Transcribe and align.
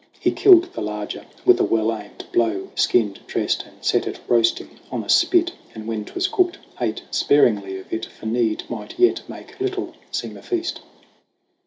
He 0.19 0.31
killed 0.31 0.63
the 0.73 0.81
larger 0.81 1.27
with 1.45 1.59
a 1.59 1.63
well 1.63 1.95
aimed 1.95 2.25
blow, 2.33 2.71
Skinned, 2.73 3.19
dressed 3.27 3.61
and 3.67 3.85
set 3.85 4.07
it 4.07 4.19
roasting 4.27 4.79
on 4.89 5.03
a 5.03 5.09
spit; 5.09 5.51
And 5.75 5.85
when 5.87 6.05
'twas 6.05 6.27
cooked, 6.27 6.57
ate 6.79 7.03
sparingly 7.11 7.77
of 7.77 7.93
it, 7.93 8.07
For 8.07 8.25
need 8.25 8.63
might 8.67 8.97
yet 8.97 9.21
make 9.29 9.59
little 9.59 9.93
seem 10.09 10.37
a 10.37 10.41
feast. 10.41 10.81